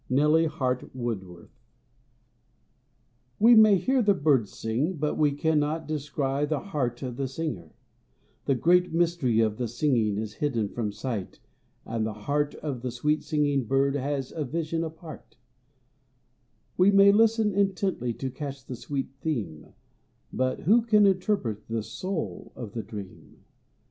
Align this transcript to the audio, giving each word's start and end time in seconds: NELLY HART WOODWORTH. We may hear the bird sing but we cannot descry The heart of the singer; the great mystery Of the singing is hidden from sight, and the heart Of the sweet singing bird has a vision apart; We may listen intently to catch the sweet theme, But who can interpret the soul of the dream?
NELLY 0.09 0.47
HART 0.47 0.95
WOODWORTH. 0.95 1.51
We 3.37 3.53
may 3.53 3.77
hear 3.77 4.01
the 4.01 4.15
bird 4.15 4.49
sing 4.49 4.93
but 4.93 5.13
we 5.15 5.31
cannot 5.31 5.87
descry 5.87 6.43
The 6.45 6.57
heart 6.59 7.03
of 7.03 7.17
the 7.17 7.27
singer; 7.27 7.75
the 8.45 8.55
great 8.55 8.91
mystery 8.91 9.41
Of 9.41 9.57
the 9.57 9.67
singing 9.67 10.17
is 10.17 10.33
hidden 10.33 10.69
from 10.69 10.91
sight, 10.91 11.39
and 11.85 12.03
the 12.03 12.13
heart 12.13 12.55
Of 12.55 12.81
the 12.81 12.89
sweet 12.89 13.21
singing 13.21 13.65
bird 13.65 13.93
has 13.93 14.31
a 14.31 14.43
vision 14.43 14.83
apart; 14.83 15.37
We 16.77 16.89
may 16.89 17.11
listen 17.11 17.53
intently 17.53 18.11
to 18.15 18.31
catch 18.31 18.65
the 18.65 18.75
sweet 18.75 19.11
theme, 19.21 19.67
But 20.33 20.61
who 20.61 20.81
can 20.81 21.05
interpret 21.05 21.67
the 21.67 21.83
soul 21.83 22.51
of 22.55 22.71
the 22.73 22.81
dream? 22.81 23.43